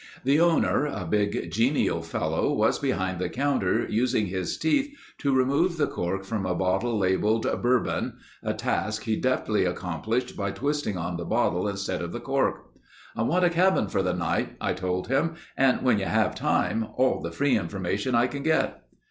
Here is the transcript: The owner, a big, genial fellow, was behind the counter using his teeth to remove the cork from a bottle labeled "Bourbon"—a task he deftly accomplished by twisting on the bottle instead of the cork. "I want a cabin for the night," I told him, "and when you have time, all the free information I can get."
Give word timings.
The 0.23 0.39
owner, 0.39 0.87
a 0.87 1.05
big, 1.05 1.51
genial 1.51 2.01
fellow, 2.01 2.51
was 2.51 2.79
behind 2.79 3.19
the 3.19 3.29
counter 3.29 3.85
using 3.87 4.25
his 4.25 4.57
teeth 4.57 4.91
to 5.19 5.31
remove 5.35 5.77
the 5.77 5.85
cork 5.85 6.25
from 6.25 6.43
a 6.43 6.55
bottle 6.55 6.97
labeled 6.97 7.45
"Bourbon"—a 7.61 8.53
task 8.55 9.03
he 9.03 9.15
deftly 9.15 9.63
accomplished 9.63 10.35
by 10.35 10.49
twisting 10.49 10.97
on 10.97 11.17
the 11.17 11.23
bottle 11.25 11.67
instead 11.67 12.01
of 12.01 12.13
the 12.13 12.19
cork. 12.19 12.65
"I 13.15 13.21
want 13.21 13.45
a 13.45 13.51
cabin 13.51 13.89
for 13.89 14.01
the 14.01 14.15
night," 14.15 14.55
I 14.59 14.73
told 14.73 15.07
him, 15.07 15.35
"and 15.55 15.83
when 15.83 15.99
you 15.99 16.05
have 16.05 16.33
time, 16.33 16.87
all 16.95 17.21
the 17.21 17.29
free 17.31 17.55
information 17.55 18.15
I 18.15 18.25
can 18.25 18.41
get." 18.41 18.81